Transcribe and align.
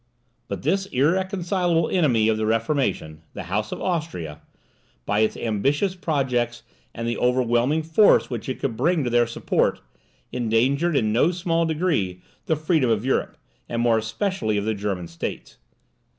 But 0.47 0.63
this 0.63 0.87
irreconcileable 0.87 1.87
enemy 1.91 2.27
of 2.27 2.35
the 2.35 2.47
Reformation 2.47 3.21
the 3.35 3.43
House 3.43 3.71
of 3.71 3.79
Austria 3.83 4.41
by 5.05 5.19
its 5.19 5.37
ambitious 5.37 5.93
projects 5.93 6.63
and 6.91 7.07
the 7.07 7.19
overwhelming 7.19 7.83
force 7.83 8.27
which 8.27 8.49
it 8.49 8.59
could 8.59 8.75
bring 8.75 9.03
to 9.03 9.11
their 9.11 9.27
support, 9.27 9.79
endangered, 10.31 10.95
in 10.97 11.13
no 11.13 11.29
small 11.29 11.67
degree, 11.67 12.19
the 12.47 12.55
freedom 12.55 12.89
of 12.89 13.05
Europe, 13.05 13.37
and 13.69 13.79
more 13.83 13.99
especially 13.99 14.57
of 14.57 14.65
the 14.65 14.73
German 14.73 15.07
States. 15.07 15.57